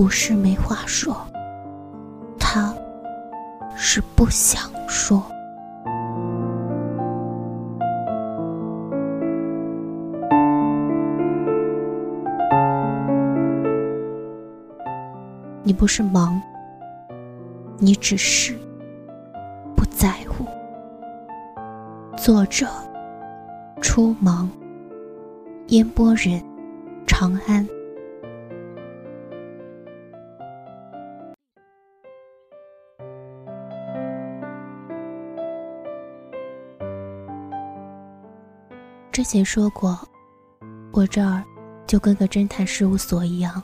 [0.00, 1.14] 不是没话说，
[2.38, 2.74] 他
[3.76, 5.22] 是不想说。
[15.62, 16.40] 你不是忙，
[17.78, 18.58] 你只是
[19.76, 20.46] 不在乎。
[22.16, 22.66] 作者：
[23.82, 24.48] 初芒，
[25.66, 26.42] 烟波人，
[27.06, 27.68] 长安。
[39.20, 40.00] 之前说过，
[40.92, 41.44] 我这儿
[41.86, 43.62] 就跟个侦探事务所一样，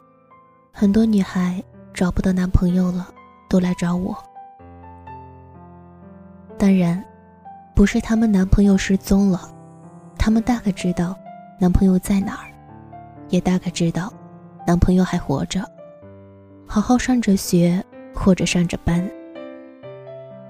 [0.71, 1.65] 很多女孩
[1.95, 3.09] 找不到男朋友了，
[3.49, 4.15] 都来找我。
[6.59, 7.03] 当然，
[7.75, 9.51] 不是他们男朋友失踪了，
[10.19, 11.17] 他们大概知道
[11.59, 12.53] 男朋友在哪儿，
[13.31, 14.13] 也大概知道
[14.67, 15.65] 男朋友还活着，
[16.67, 17.83] 好好上着学
[18.15, 19.11] 或者上着班。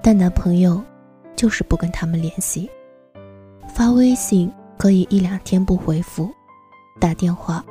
[0.01, 0.83] 但男朋友
[1.33, 2.69] 就是不跟他们联系，
[3.73, 4.51] 发微信。
[4.77, 6.29] 可以一两天不回复，
[6.99, 7.63] 打电话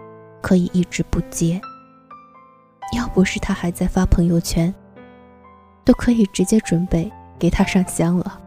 [0.43, 1.61] 可以一直不接。
[2.97, 4.75] 要不是他还在发朋友圈，
[5.85, 8.41] 都可以直接准备给他上香了。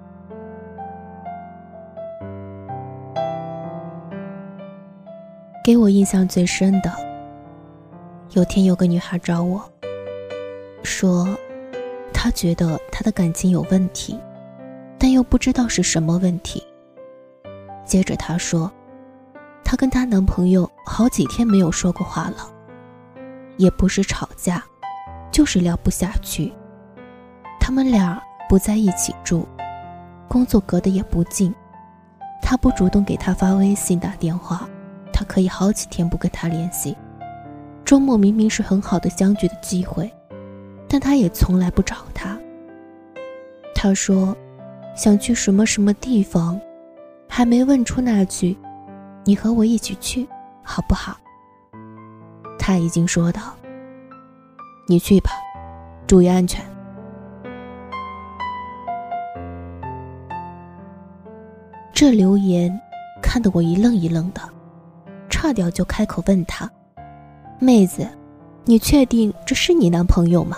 [5.63, 6.91] 给我印象最深的，
[8.31, 9.61] 有天有个女孩找我，
[10.83, 11.27] 说
[12.11, 14.19] 她觉得她的感情有问题，
[14.97, 16.63] 但又不知道是什么问题。
[17.89, 18.71] 接着她说，
[19.63, 22.47] 她跟她男朋友好几天没有说过话了，
[23.57, 24.63] 也不是吵架，
[25.31, 26.53] 就是聊不下去。
[27.59, 29.47] 他们俩不在一起住，
[30.27, 31.51] 工作隔得也不近。
[32.43, 34.69] 他不主动给她发微信打电话，
[35.11, 36.95] 他可以好几天不跟她联系。
[37.83, 40.11] 周末明明是很好的相聚的机会，
[40.87, 42.37] 但他也从来不找她。
[43.73, 44.37] 他说，
[44.95, 46.59] 想去什么什么地方。
[47.39, 48.57] 还没问出那句
[49.23, 50.27] “你和我一起去，
[50.61, 51.15] 好不好？”
[52.59, 53.55] 他已经说道
[54.89, 55.31] ：“你去吧，
[56.05, 56.59] 注意安全。”
[61.93, 62.77] 这留言
[63.23, 64.41] 看得我一愣一愣的，
[65.29, 66.69] 差点就开口问他
[67.57, 68.05] ：“妹子，
[68.65, 70.57] 你确定这是你男朋友吗？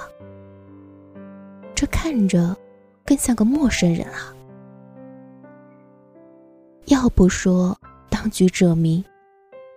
[1.75, 2.58] 这看着
[3.06, 4.34] 更像个陌生人啊。”
[7.01, 7.75] 要不说
[8.12, 9.03] 当局者迷，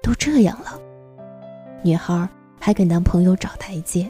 [0.03, 0.79] 都这样了，
[1.83, 2.29] 女孩
[2.61, 4.07] 还给男朋友找台阶。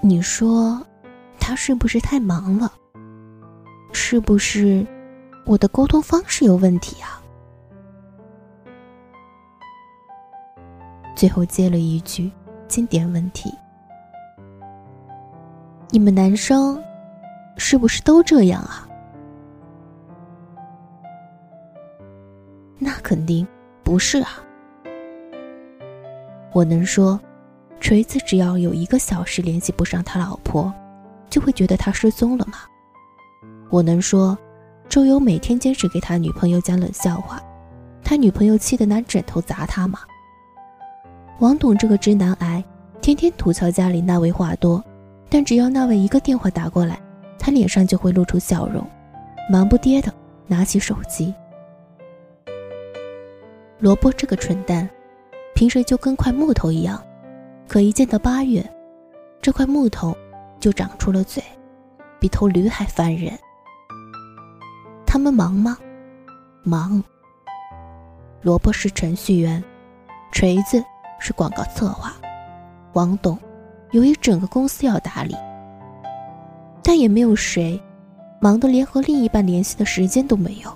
[0.00, 0.84] 你说，
[1.38, 2.72] 他是不是太忙了？
[3.92, 4.84] 是不是
[5.44, 7.22] 我的沟通方式有问题啊？
[11.14, 12.28] 最后接了一句
[12.66, 13.48] 经典问题：
[15.90, 16.82] 你们男生
[17.56, 18.88] 是不是都这样啊？
[22.86, 23.44] 那肯定
[23.82, 24.40] 不是啊！
[26.52, 27.20] 我能说，
[27.80, 30.72] 锤子只要有一个小时联系不上他老婆，
[31.28, 32.58] 就会觉得他失踪了吗？
[33.70, 34.38] 我能说，
[34.88, 37.42] 周游每天坚持给他女朋友讲冷笑话，
[38.04, 39.98] 他女朋友气得拿枕头砸他吗？
[41.40, 42.62] 王董这个直男癌，
[43.00, 44.80] 天天吐槽家里那位话多，
[45.28, 47.00] 但只要那位一个电话打过来，
[47.36, 48.88] 他脸上就会露出笑容，
[49.50, 50.14] 忙不迭的
[50.46, 51.34] 拿起手机。
[53.78, 54.88] 萝卜这个蠢蛋，
[55.54, 57.02] 平时就跟块木头一样，
[57.68, 58.64] 可一见到八月，
[59.42, 60.16] 这块木头
[60.58, 61.42] 就长出了嘴，
[62.18, 63.38] 比头驴还烦人。
[65.06, 65.76] 他们忙吗？
[66.62, 67.02] 忙。
[68.40, 69.62] 萝卜是程序员，
[70.32, 70.82] 锤子
[71.18, 72.14] 是广告策划，
[72.94, 73.38] 王董
[73.90, 75.36] 有一整个公司要打理，
[76.82, 77.78] 但也没有谁
[78.40, 80.72] 忙得连和另一半联系的时间都没有。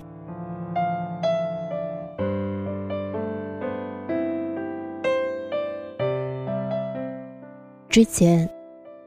[7.91, 8.49] 之前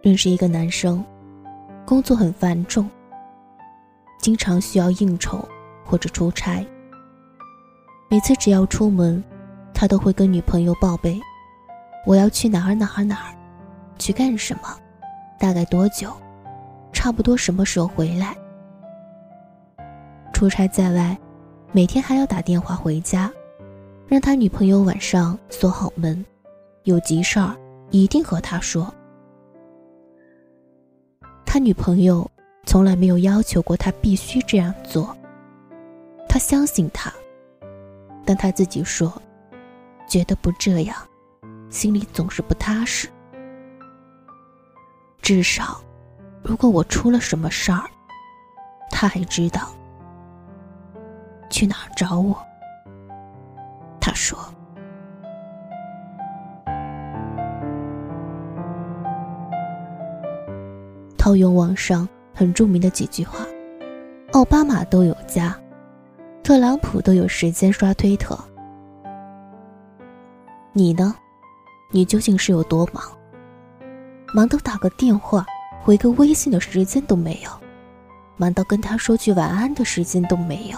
[0.02, 1.02] 认识一个男生，
[1.86, 2.90] 工作很繁重，
[4.20, 5.40] 经常需要应酬
[5.86, 6.62] 或者出差。
[8.10, 9.24] 每次只要出门，
[9.74, 11.18] 他都会跟女朋友报备
[12.06, 13.34] ：“我要去哪儿哪儿哪儿，
[13.98, 14.78] 去干什么，
[15.40, 16.12] 大概多久，
[16.92, 18.36] 差不多什么时候回来。”
[20.34, 21.18] 出差在外，
[21.72, 23.32] 每天还要打电话回家，
[24.10, 26.26] 让他女朋友晚上锁好门，
[26.84, 27.56] 有急事儿。
[27.92, 28.94] 一定和他说。
[31.46, 32.30] 他女朋友
[32.66, 35.16] 从来没有要求过他必须这样做。
[36.28, 37.14] 他相信他，
[38.26, 39.22] 但他自己说，
[40.08, 40.98] 觉得不这样，
[41.70, 43.08] 心里总是不踏实。
[45.22, 45.80] 至少，
[46.42, 47.84] 如果我出了什么事儿，
[48.90, 49.74] 他还知道
[51.52, 52.36] 去哪儿找我。
[61.34, 63.40] 套用网上很著名的几句话：
[64.34, 65.60] 奥巴马都有家，
[66.44, 68.38] 特朗普都有时间刷推特。
[70.74, 71.16] 你呢？
[71.90, 73.04] 你究竟是有多忙？
[74.32, 75.44] 忙到打个电话、
[75.82, 77.50] 回个微信的时间都没有，
[78.38, 80.78] 忙到跟他说句晚安的时间都没有，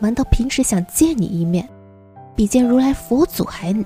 [0.00, 1.68] 忙到平时想见你一面，
[2.34, 3.84] 比见如来佛祖还难。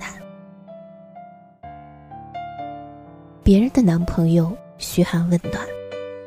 [3.42, 4.56] 别人的男朋友。
[4.82, 5.64] 嘘寒问暖，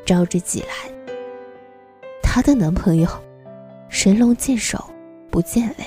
[0.05, 0.67] 招之即来。
[2.23, 3.07] 她的男朋友，
[3.89, 4.81] 神龙见首
[5.29, 5.85] 不见尾，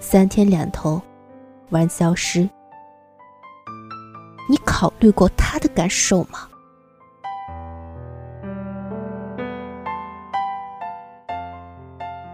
[0.00, 1.00] 三天两头
[1.70, 2.40] 玩消失。
[4.50, 6.48] 你考虑过他的感受吗？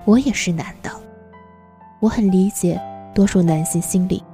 [0.06, 0.90] 我也是男的，
[2.00, 2.80] 我很理解
[3.14, 4.24] 多数男性心里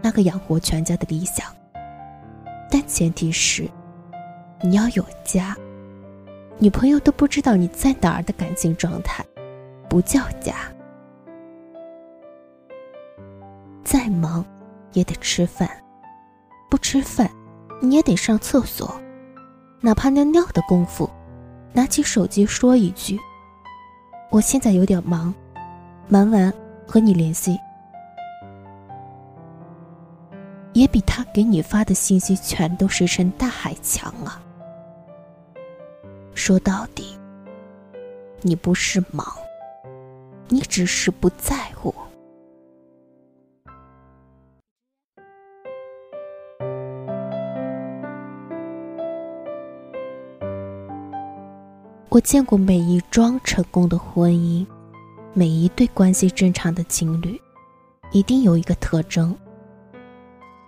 [0.00, 1.52] 那个养活全家的理想，
[2.70, 3.68] 但前提是。
[4.62, 5.56] 你要有家，
[6.58, 9.24] 女朋友都不知道你在哪儿的感情状态，
[9.88, 10.54] 不叫家。
[13.84, 14.44] 再忙，
[14.92, 15.68] 也得吃饭，
[16.70, 17.30] 不吃饭，
[17.80, 18.98] 你也得上厕所，
[19.80, 21.08] 哪怕尿尿的功夫，
[21.72, 23.20] 拿起手机说一句
[24.30, 25.32] ：“我现在有点忙，
[26.08, 26.52] 忙完
[26.86, 27.58] 和你联系。”
[30.72, 34.42] 也比他给你发的信息全都石沉大海强啊！
[36.36, 37.18] 说到底，
[38.42, 39.26] 你不是忙，
[40.48, 41.92] 你只是不在乎。
[52.10, 54.64] 我见过每一桩成功的婚姻，
[55.32, 57.40] 每一对关系正常的情侣，
[58.12, 59.34] 一定有一个特征，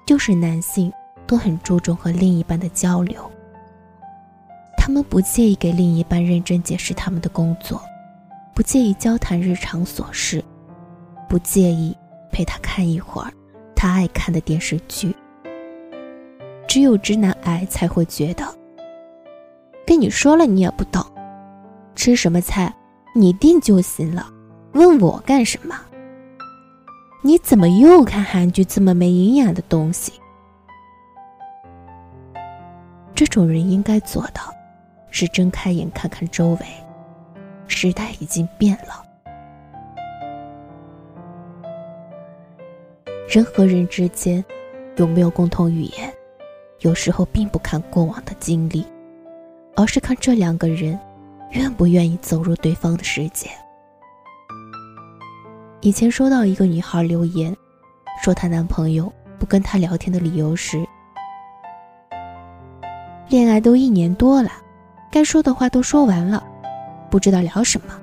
[0.06, 0.90] 就是男性
[1.26, 3.27] 都很注重和另一半的交流。
[4.88, 7.78] 他们不介意给另一半认真解释他们的工作，
[8.54, 10.42] 不介意交谈日常琐事，
[11.28, 11.94] 不介意
[12.32, 13.30] 陪他看一会儿
[13.76, 15.14] 他爱看的电视剧。
[16.66, 18.46] 只有直男癌才会觉得，
[19.86, 21.04] 跟你说了你也不懂，
[21.94, 22.74] 吃什么菜
[23.14, 24.26] 你定就行了，
[24.72, 25.78] 问我干什么？
[27.20, 30.14] 你怎么又看韩剧这么没营养的东西？
[33.14, 34.54] 这种人应该做到。
[35.10, 36.66] 是睁开眼看看周围，
[37.66, 39.04] 时代已经变了。
[43.28, 44.42] 人和人之间
[44.96, 46.12] 有没有共同语言，
[46.80, 48.86] 有时候并不看过往的经历，
[49.76, 50.98] 而是看这两个人
[51.50, 53.50] 愿不愿意走入对方的世界。
[55.80, 57.54] 以前收到一个女孩留言，
[58.22, 60.84] 说她男朋友不跟她聊天的理由是：
[63.28, 64.50] 恋爱都一年多了。
[65.10, 66.42] 该说的话都说完了，
[67.10, 68.00] 不知道聊什么。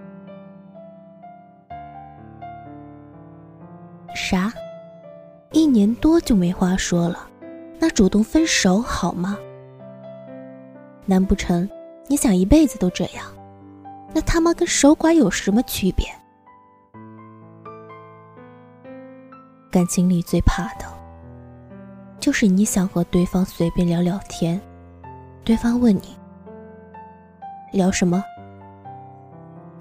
[4.15, 4.51] 啥？
[5.51, 7.27] 一年多就没话说了？
[7.79, 9.37] 那主动分手好吗？
[11.05, 11.69] 难不成
[12.07, 13.25] 你想一辈子都这样？
[14.13, 16.05] 那他妈跟守寡有什么区别？
[19.69, 20.85] 感情里最怕的，
[22.19, 24.59] 就是你想和对方随便聊聊天，
[25.43, 26.17] 对方问你。
[27.75, 28.23] 聊什么？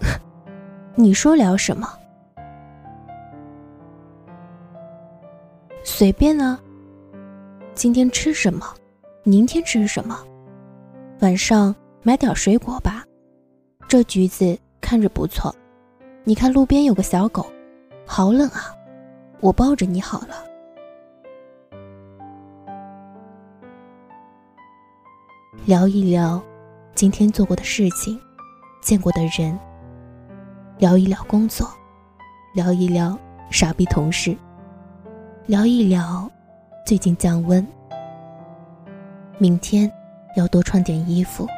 [0.96, 1.88] 你说聊什么？
[5.84, 6.58] 随便啊。
[7.72, 8.66] 今天吃什么？
[9.22, 10.18] 明天吃什么？
[11.20, 11.72] 晚上
[12.02, 13.04] 买点水果吧。
[13.86, 15.54] 这橘子看着不错。
[16.24, 17.46] 你看路边有个小狗，
[18.04, 18.74] 好冷啊，
[19.40, 20.44] 我抱着你好了。
[25.64, 26.42] 聊一聊。
[26.94, 28.16] 今天做过的事情，
[28.80, 29.58] 见过的人，
[30.78, 31.68] 聊一聊工作，
[32.54, 33.18] 聊一聊
[33.50, 34.36] 傻逼同事，
[35.46, 36.30] 聊一聊
[36.86, 37.66] 最近降温，
[39.38, 39.90] 明天
[40.36, 41.48] 要多穿点衣服，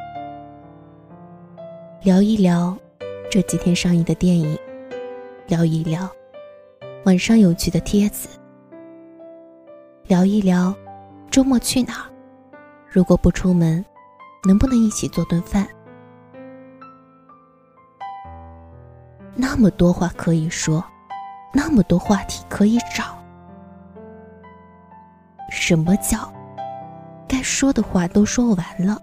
[2.01, 2.75] 聊一聊
[3.29, 4.57] 这几天上映的电影，
[5.45, 6.09] 聊一聊
[7.05, 8.27] 晚上有趣的帖子，
[10.07, 10.73] 聊一聊
[11.29, 12.09] 周末去哪儿，
[12.89, 13.85] 如果不出门。
[14.43, 15.67] 能不能一起做顿饭？
[19.35, 20.83] 那么多话可以说，
[21.53, 23.17] 那么多话题可以找。
[25.49, 26.31] 什么叫
[27.27, 29.01] 该说的话都说完了，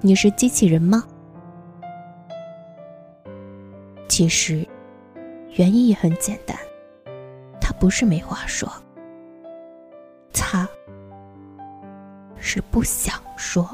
[0.00, 1.04] 你是机器人吗？
[4.08, 4.66] 其实，
[5.52, 6.56] 原因也很简单，
[7.60, 8.70] 他不是没话说，
[10.32, 10.68] 他
[12.36, 13.68] 是不想说，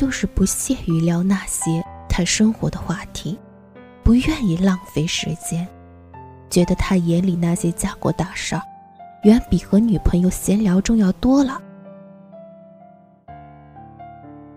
[0.00, 3.38] 就是不屑于聊那些谈生活的话题，
[4.02, 5.68] 不愿意浪费时间，
[6.48, 8.62] 觉得他眼里那些家国大事儿，
[9.24, 11.60] 远比和女朋友闲聊重要多了。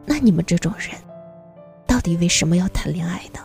[0.05, 0.91] 那你们这种人，
[1.85, 3.41] 到底为什么要谈恋爱呢？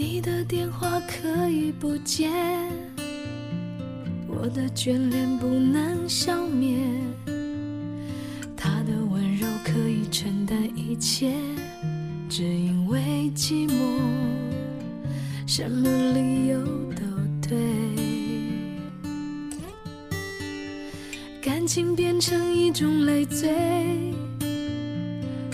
[0.00, 2.26] 你的电话可以不接，
[4.26, 6.78] 我的眷恋不能消灭。
[8.56, 11.34] 他的温柔可以承担一切，
[12.30, 14.00] 只因为寂寞，
[15.46, 16.64] 什么理由
[16.94, 17.02] 都
[17.46, 17.58] 对。
[21.42, 23.54] 感情变成一种累赘，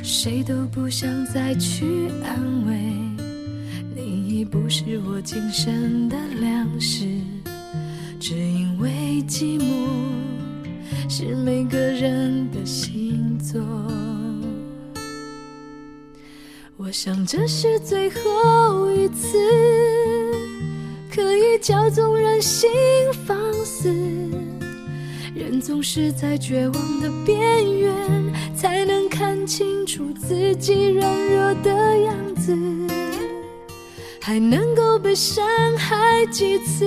[0.05, 1.85] 谁都不想再去
[2.23, 3.06] 安慰。
[4.51, 7.05] 不是我今生的粮食，
[8.21, 8.91] 只因为
[9.29, 9.89] 寂寞
[11.09, 13.61] 是每个人的星座。
[16.77, 19.37] 我想这是最后一次，
[21.11, 22.69] 可以叫纵任性
[23.27, 23.93] 放肆。
[25.35, 27.95] 人总是在绝望的边缘，
[28.55, 32.96] 才能看清楚自己软弱的样子。
[34.29, 35.47] 还能够被伤
[35.79, 36.85] 害几次？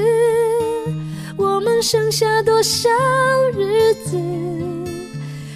[1.38, 2.90] 我们剩下多少
[3.54, 4.18] 日子？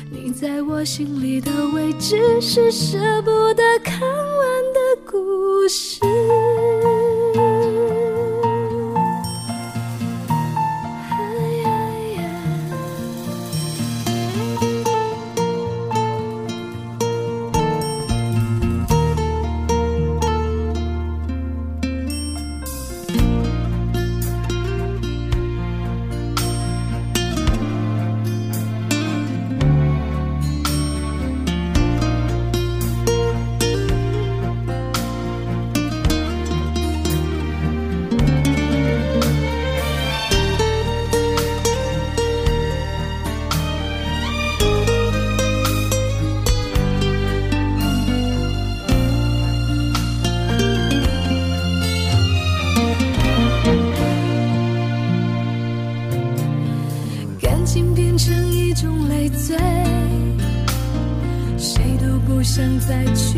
[0.09, 5.99] 你在我心里的位置，是舍不得看完的故事。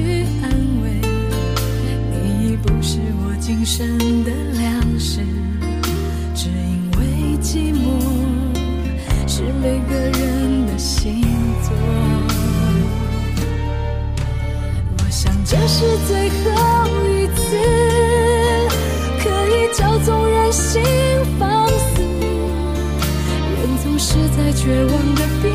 [0.05, 0.11] 去
[0.43, 0.45] 安
[0.83, 1.01] 慰
[2.11, 5.21] 你，已不是我今生的粮食，
[6.35, 6.99] 只因为
[7.41, 7.83] 寂寞
[9.27, 11.23] 是每个人的星
[11.63, 11.73] 座。
[14.99, 16.45] 我想这是最后
[17.09, 17.57] 一次，
[19.23, 20.83] 可以叫纵任性
[21.39, 22.03] 放肆。
[23.55, 25.54] 人总是在绝望的边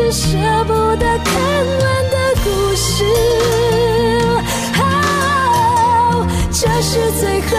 [0.00, 3.04] 是舍不得看完的故事。
[6.52, 7.56] 这是最后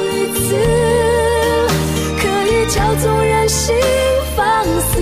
[0.00, 0.56] 一次，
[2.18, 3.74] 可以叫纵人心
[4.36, 5.00] 放肆。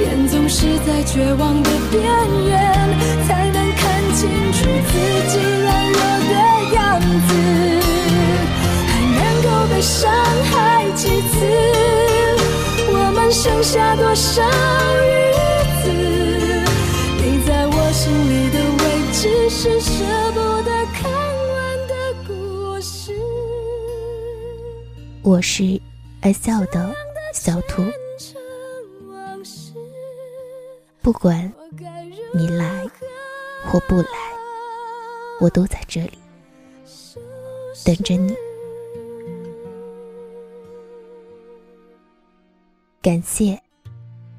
[0.00, 2.02] 人总是在绝望的边
[2.46, 2.56] 缘，
[3.28, 4.92] 才能看清楚自
[5.30, 6.34] 己软弱的
[6.74, 7.30] 样子。
[8.88, 10.10] 还能够被伤
[10.50, 10.54] 害
[10.94, 11.34] 几次？
[12.88, 14.42] 我们剩下多少
[19.68, 23.12] 是舍不得看完的故事。
[25.24, 25.80] 我是
[26.20, 26.94] 爱笑的
[27.34, 27.82] 小兔，
[31.02, 31.52] 不管
[32.32, 32.88] 你来
[33.64, 34.08] 或不来，
[35.40, 36.18] 我都在这里
[37.84, 38.36] 等着你。
[43.02, 43.60] 感谢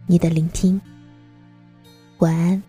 [0.06, 0.80] 你的聆听，
[2.20, 2.64] 晚安。